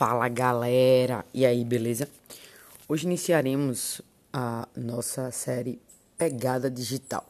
[0.00, 1.26] Fala galera!
[1.34, 2.08] E aí, beleza?
[2.88, 4.00] Hoje iniciaremos
[4.32, 5.78] a nossa série
[6.16, 7.22] Pegada Digital.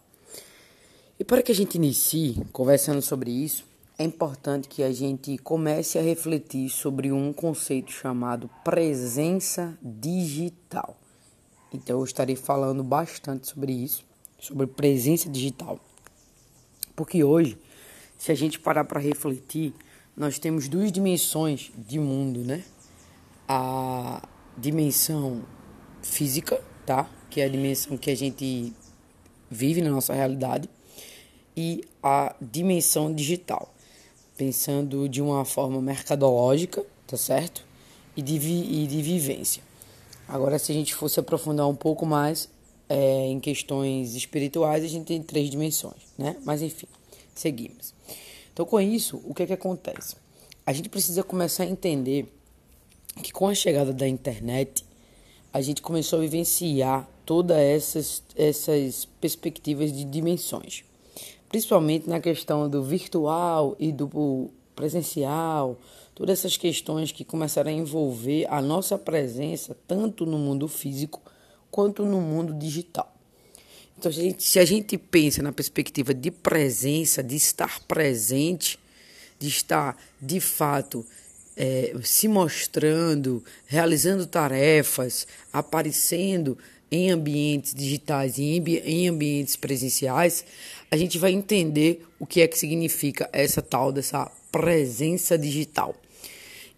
[1.19, 3.65] E para que a gente inicie conversando sobre isso,
[3.99, 10.97] é importante que a gente comece a refletir sobre um conceito chamado presença digital.
[11.75, 14.05] Então eu estarei falando bastante sobre isso,
[14.39, 15.81] sobre presença digital.
[16.95, 17.59] Porque hoje,
[18.17, 19.75] se a gente parar para refletir,
[20.21, 22.63] nós temos duas dimensões de mundo, né?
[23.49, 25.43] A dimensão
[26.03, 27.09] física, tá?
[27.31, 28.71] Que é a dimensão que a gente
[29.51, 30.69] vive na nossa realidade,
[31.57, 33.75] e a dimensão digital,
[34.37, 37.65] pensando de uma forma mercadológica, tá certo?
[38.15, 39.63] E de, vi e de vivência.
[40.29, 42.47] Agora, se a gente fosse aprofundar um pouco mais
[42.91, 46.37] é, em questões espirituais, a gente tem três dimensões, né?
[46.45, 46.89] Mas enfim,
[47.35, 47.95] seguimos.
[48.53, 50.17] Então, com isso, o que é que acontece?
[50.67, 52.33] A gente precisa começar a entender
[53.23, 54.85] que com a chegada da internet,
[55.53, 60.85] a gente começou a vivenciar todas essas, essas perspectivas de dimensões.
[61.49, 65.77] Principalmente na questão do virtual e do presencial,
[66.15, 71.21] todas essas questões que começaram a envolver a nossa presença tanto no mundo físico
[71.71, 73.13] quanto no mundo digital.
[74.01, 78.79] Então, se a, gente, se a gente pensa na perspectiva de presença, de estar presente,
[79.39, 81.05] de estar de fato
[81.55, 86.57] é, se mostrando, realizando tarefas, aparecendo
[86.91, 90.47] em ambientes digitais e em, em ambientes presenciais,
[90.91, 95.95] a gente vai entender o que é que significa essa tal dessa presença digital.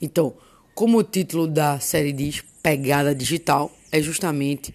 [0.01, 0.35] Então,
[0.75, 4.75] como o título da série diz, pegada digital é justamente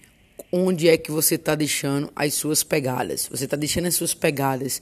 [0.51, 3.27] onde é que você está deixando as suas pegadas.
[3.29, 4.81] Você está deixando as suas pegadas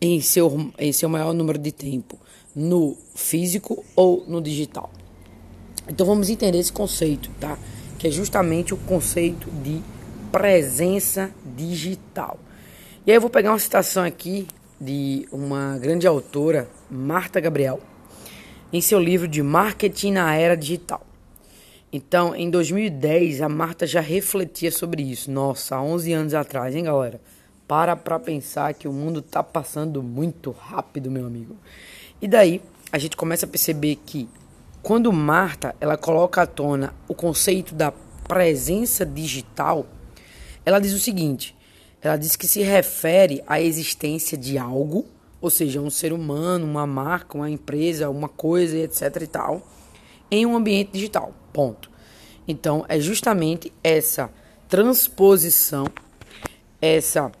[0.00, 2.18] em seu, em seu maior número de tempo,
[2.54, 4.90] no físico ou no digital.
[5.88, 7.58] Então vamos entender esse conceito, tá?
[7.98, 9.82] Que é justamente o conceito de
[10.30, 12.38] presença digital.
[13.06, 14.46] E aí eu vou pegar uma citação aqui
[14.80, 17.80] de uma grande autora, Marta Gabriel,
[18.72, 21.07] em seu livro de Marketing na Era Digital.
[21.90, 25.30] Então, em 2010, a Marta já refletia sobre isso.
[25.30, 27.20] Nossa, há 11 anos atrás, hein, galera?
[27.66, 31.56] Para para pensar que o mundo tá passando muito rápido, meu amigo.
[32.20, 32.60] E daí,
[32.92, 34.28] a gente começa a perceber que
[34.82, 37.92] quando Marta, ela coloca à tona o conceito da
[38.26, 39.86] presença digital,
[40.64, 41.56] ela diz o seguinte:
[42.02, 45.06] ela diz que se refere à existência de algo,
[45.40, 49.62] ou seja, um ser humano, uma marca, uma empresa, uma coisa, etc e tal,
[50.30, 51.32] em um ambiente digital.
[51.58, 51.90] Ponto.
[52.46, 54.30] Então, é justamente essa
[54.68, 55.88] transposição,
[56.80, 57.32] essa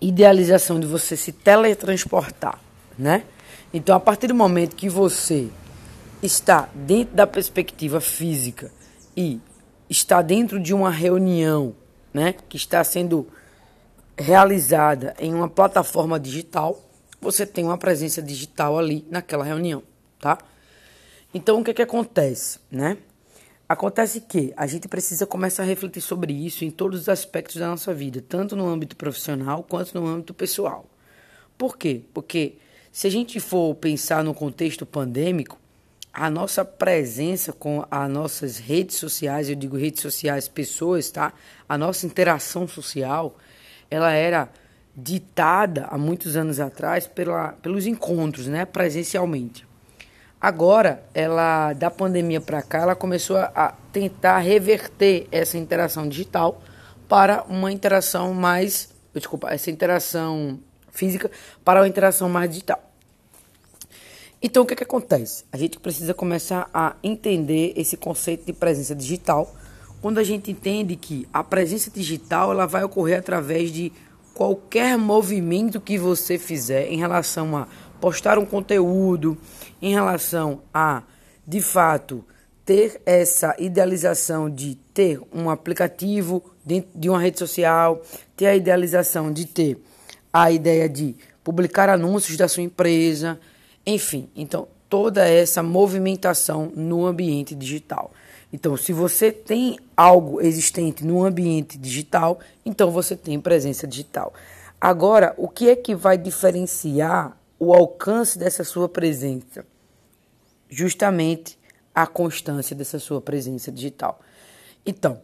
[0.00, 2.58] idealização de você se teletransportar,
[2.98, 3.24] né?
[3.70, 5.50] Então, a partir do momento que você
[6.22, 8.72] está dentro da perspectiva física
[9.14, 9.38] e
[9.90, 11.76] está dentro de uma reunião,
[12.14, 13.28] né, que está sendo
[14.16, 16.82] realizada em uma plataforma digital,
[17.20, 19.82] você tem uma presença digital ali naquela reunião,
[20.18, 20.38] tá?
[21.34, 22.96] Então, o que que acontece, né?
[23.68, 27.68] Acontece que a gente precisa começar a refletir sobre isso em todos os aspectos da
[27.68, 30.88] nossa vida, tanto no âmbito profissional quanto no âmbito pessoal.
[31.58, 32.00] Por quê?
[32.14, 32.56] Porque
[32.90, 35.60] se a gente for pensar no contexto pandêmico,
[36.10, 41.34] a nossa presença com as nossas redes sociais, eu digo redes sociais, pessoas, tá?
[41.68, 43.36] A nossa interação social,
[43.90, 44.48] ela era
[44.96, 49.67] ditada há muitos anos atrás pela, pelos encontros, né, presencialmente.
[50.40, 56.62] Agora, ela da pandemia para cá, ela começou a tentar reverter essa interação digital
[57.08, 60.60] para uma interação mais, desculpa, essa interação
[60.92, 61.28] física
[61.64, 62.80] para uma interação mais digital.
[64.40, 65.44] Então, o que, que acontece?
[65.50, 69.52] A gente precisa começar a entender esse conceito de presença digital,
[70.00, 73.92] quando a gente entende que a presença digital ela vai ocorrer através de
[74.32, 77.66] qualquer movimento que você fizer em relação a
[78.00, 79.36] postar um conteúdo,
[79.80, 81.02] em relação a,
[81.46, 82.24] de fato,
[82.64, 88.02] ter essa idealização de ter um aplicativo dentro de uma rede social,
[88.36, 89.82] ter a idealização de ter
[90.32, 93.40] a ideia de publicar anúncios da sua empresa,
[93.86, 98.12] enfim, então toda essa movimentação no ambiente digital.
[98.52, 104.32] Então, se você tem algo existente no ambiente digital, então você tem presença digital.
[104.80, 109.64] Agora, o que é que vai diferenciar o alcance dessa sua presença?
[110.68, 111.58] Justamente
[111.94, 114.20] a constância dessa sua presença digital.
[114.86, 115.20] Então,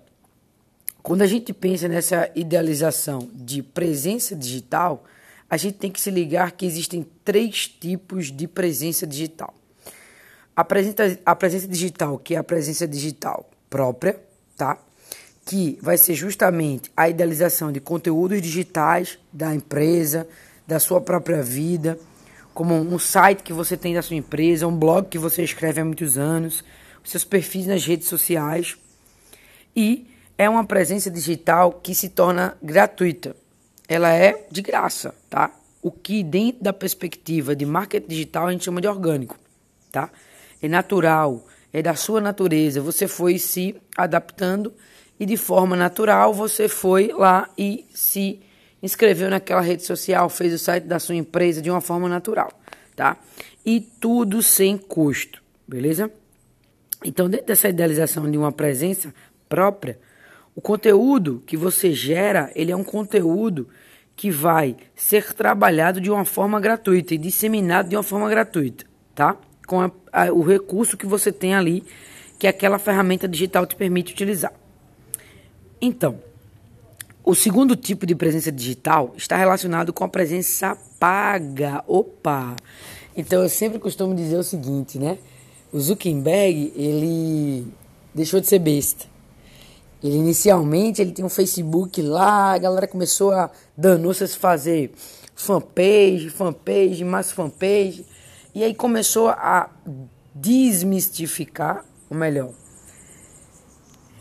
[1.02, 5.04] quando a gente pensa nessa idealização de presença digital,
[5.48, 9.54] a gente tem que se ligar que existem três tipos de presença digital.
[10.56, 14.20] a presença, a presença digital, que é a presença digital própria,
[14.56, 14.78] tá?
[15.44, 20.26] Que vai ser justamente a idealização de conteúdos digitais da empresa,
[20.66, 21.98] da sua própria vida,
[22.54, 25.84] como um site que você tem da sua empresa, um blog que você escreve há
[25.84, 26.64] muitos anos,
[27.02, 28.76] os seus perfis nas redes sociais.
[29.74, 30.06] E
[30.38, 33.34] é uma presença digital que se torna gratuita.
[33.88, 35.50] Ela é de graça, tá?
[35.82, 39.36] O que dentro da perspectiva de marketing digital a gente chama de orgânico,
[39.90, 40.08] tá?
[40.62, 42.80] É natural, é da sua natureza.
[42.80, 44.72] Você foi se adaptando
[45.18, 48.40] e de forma natural você foi lá e se
[48.84, 52.52] inscreveu naquela rede social, fez o site da sua empresa de uma forma natural,
[52.94, 53.16] tá?
[53.64, 56.10] E tudo sem custo, beleza?
[57.02, 59.12] Então, dentro dessa idealização de uma presença
[59.48, 59.98] própria,
[60.54, 63.66] o conteúdo que você gera, ele é um conteúdo
[64.14, 68.84] que vai ser trabalhado de uma forma gratuita e disseminado de uma forma gratuita,
[69.14, 69.34] tá?
[69.66, 71.82] Com a, a, o recurso que você tem ali,
[72.38, 74.52] que aquela ferramenta digital te permite utilizar.
[75.80, 76.18] Então,
[77.24, 81.82] o segundo tipo de presença digital está relacionado com a presença paga.
[81.86, 82.54] Opa!
[83.16, 85.16] Então eu sempre costumo dizer o seguinte, né?
[85.72, 87.66] O Zuckerberg, ele
[88.14, 89.06] deixou de ser besta.
[90.02, 94.92] Ele inicialmente ele tinha um Facebook lá, a galera começou a danou-se fazer
[95.34, 98.04] fanpage, fanpage, mais fanpage.
[98.54, 99.70] E aí começou a
[100.34, 102.50] desmistificar, ou melhor,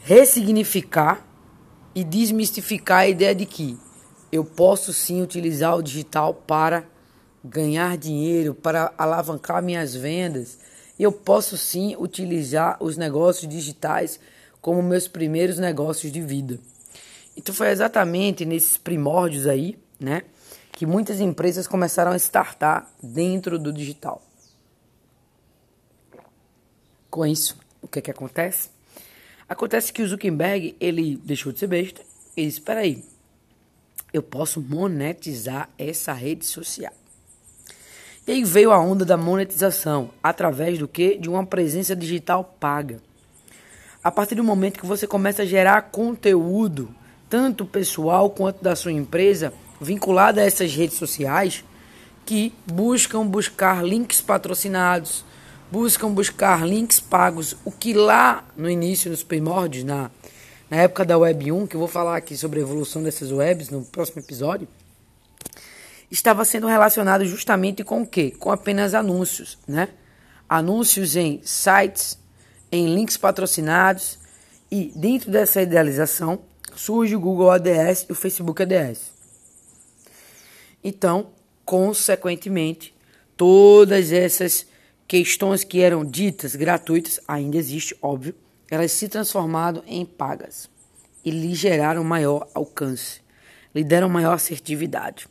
[0.03, 1.32] ressignificar
[1.95, 3.77] e desmistificar a ideia de que
[4.31, 6.85] eu posso sim utilizar o digital para
[7.43, 10.57] ganhar dinheiro, para alavancar minhas vendas.
[10.97, 14.19] Eu posso sim utilizar os negócios digitais
[14.61, 16.59] como meus primeiros negócios de vida.
[17.35, 20.23] Então foi exatamente nesses primórdios aí, né,
[20.71, 24.21] que muitas empresas começaram a startar dentro do digital.
[27.09, 28.69] Com isso, o que é que acontece?
[29.47, 32.01] Acontece que o Zuckerberg, ele deixou de ser besta
[32.35, 33.03] e disse, espera aí,
[34.11, 36.93] eu posso monetizar essa rede social.
[38.25, 41.17] E aí veio a onda da monetização, através do que?
[41.17, 43.01] De uma presença digital paga.
[44.01, 46.93] A partir do momento que você começa a gerar conteúdo,
[47.29, 51.65] tanto pessoal quanto da sua empresa, vinculado a essas redes sociais,
[52.25, 55.25] que buscam buscar links patrocinados,
[55.73, 60.11] buscam buscar links pagos, o que lá no início, nos primórdios, na,
[60.69, 63.71] na época da Web 1, que eu vou falar aqui sobre a evolução dessas webs
[63.71, 64.67] no próximo episódio,
[66.11, 68.35] estava sendo relacionado justamente com o quê?
[68.37, 69.89] Com apenas anúncios, né?
[70.47, 72.19] Anúncios em sites,
[72.71, 74.19] em links patrocinados
[74.69, 76.41] e dentro dessa idealização
[76.75, 79.11] surge o Google ADS e o Facebook ADS.
[80.83, 81.31] Então,
[81.65, 82.93] consequentemente,
[83.35, 84.67] todas essas
[85.13, 88.33] questões que eram ditas gratuitas, ainda existe, óbvio,
[88.67, 90.67] elas se transformaram em pagas
[91.23, 93.21] e lhe geraram maior alcance,
[93.75, 95.27] lhe deram maior assertividade.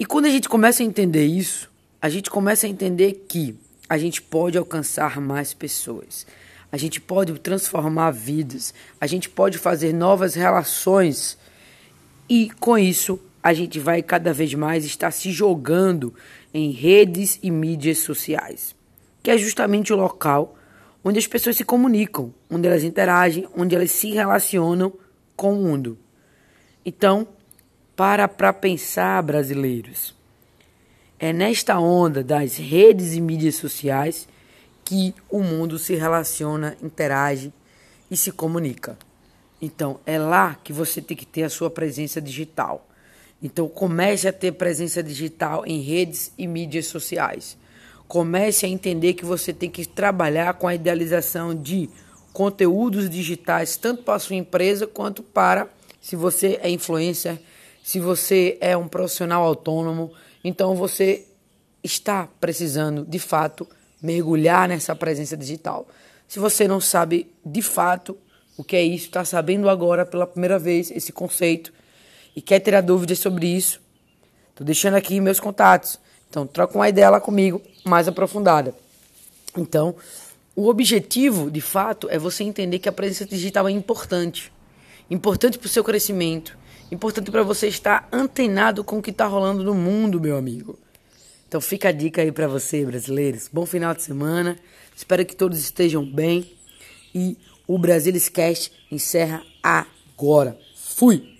[0.00, 1.70] E quando a gente começa a entender isso,
[2.02, 3.56] a gente começa a entender que
[3.88, 6.26] a gente pode alcançar mais pessoas,
[6.72, 11.38] a gente pode transformar vidas, a gente pode fazer novas relações
[12.28, 16.12] e com isso a gente vai cada vez mais estar se jogando
[16.56, 18.74] em redes e mídias sociais,
[19.22, 20.56] que é justamente o local
[21.04, 24.90] onde as pessoas se comunicam, onde elas interagem, onde elas se relacionam
[25.36, 25.98] com o mundo.
[26.82, 27.28] Então,
[27.94, 30.14] para para pensar, brasileiros.
[31.18, 34.26] É nesta onda das redes e mídias sociais
[34.82, 37.52] que o mundo se relaciona, interage
[38.10, 38.96] e se comunica.
[39.60, 42.88] Então, é lá que você tem que ter a sua presença digital.
[43.42, 47.56] Então comece a ter presença digital em redes e mídias sociais.
[48.08, 51.90] Comece a entender que você tem que trabalhar com a idealização de
[52.32, 55.68] conteúdos digitais, tanto para a sua empresa quanto para
[56.00, 57.38] se você é influencer,
[57.82, 60.12] se você é um profissional autônomo.
[60.44, 61.26] Então você
[61.82, 63.66] está precisando, de fato,
[64.00, 65.88] mergulhar nessa presença digital.
[66.28, 68.16] Se você não sabe de fato
[68.56, 71.72] o que é isso, está sabendo agora pela primeira vez esse conceito
[72.36, 73.80] e quer tirar dúvidas sobre isso,
[74.54, 75.98] tô deixando aqui meus contatos.
[76.28, 78.74] Então, troca uma ideia lá comigo, mais aprofundada.
[79.56, 79.96] Então,
[80.54, 84.52] o objetivo, de fato, é você entender que a presença digital é importante.
[85.10, 86.58] Importante para o seu crescimento.
[86.90, 90.78] Importante para você estar antenado com o que está rolando no mundo, meu amigo.
[91.48, 93.48] Então fica a dica aí para você, brasileiros.
[93.52, 94.58] Bom final de semana.
[94.94, 96.50] Espero que todos estejam bem.
[97.14, 100.58] E o Brasilis Cast encerra agora.
[100.74, 101.35] Fui!